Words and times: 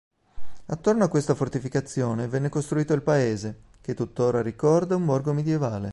Attorno 0.65 1.03
a 1.03 1.07
questa 1.07 1.35
fortificazione 1.35 2.27
venne 2.27 2.49
costruito 2.49 2.93
il 2.93 3.03
paese, 3.03 3.61
che 3.81 3.93
tuttora 3.93 4.41
ricorda 4.41 4.95
un 4.95 5.05
borgo 5.05 5.31
medievale. 5.31 5.89